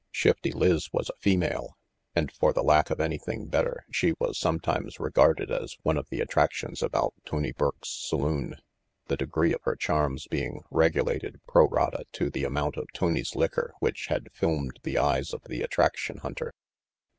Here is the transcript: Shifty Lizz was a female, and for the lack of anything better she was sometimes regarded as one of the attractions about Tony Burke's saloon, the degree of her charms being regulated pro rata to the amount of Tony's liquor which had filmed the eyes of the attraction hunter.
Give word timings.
Shifty 0.09 0.51
Lizz 0.51 0.91
was 0.91 1.09
a 1.11 1.15
female, 1.19 1.77
and 2.15 2.31
for 2.31 2.53
the 2.53 2.63
lack 2.63 2.89
of 2.89 2.99
anything 2.99 3.45
better 3.45 3.85
she 3.91 4.15
was 4.17 4.35
sometimes 4.35 4.99
regarded 4.99 5.51
as 5.51 5.77
one 5.83 5.95
of 5.95 6.09
the 6.09 6.21
attractions 6.21 6.81
about 6.81 7.13
Tony 7.23 7.51
Burke's 7.51 7.89
saloon, 8.07 8.55
the 9.09 9.15
degree 9.15 9.53
of 9.53 9.61
her 9.61 9.75
charms 9.75 10.25
being 10.25 10.63
regulated 10.71 11.39
pro 11.47 11.67
rata 11.67 12.05
to 12.13 12.31
the 12.31 12.45
amount 12.45 12.77
of 12.77 12.87
Tony's 12.95 13.35
liquor 13.35 13.75
which 13.77 14.07
had 14.07 14.31
filmed 14.33 14.79
the 14.81 14.97
eyes 14.97 15.35
of 15.35 15.43
the 15.43 15.61
attraction 15.61 16.17
hunter. 16.17 16.51